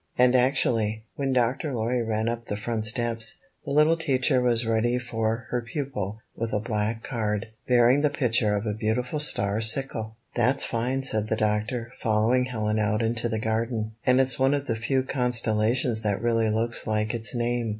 [0.17, 1.73] And actually, when Dr.
[1.75, 6.17] Lorry ran up the front steps, the little teacher was ready for 25 her pupil
[6.35, 10.15] with a black card, bearing the pic ture of a beautiful star sickle.
[10.33, 13.91] "That's fine," said the doctor, following Helen out into the garden.
[14.03, 17.69] "And it's one of the few constellations that really looks like its name.